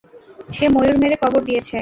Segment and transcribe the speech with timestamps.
[0.53, 1.77] সে ময়ূর মেরে কবর দিয়েছে।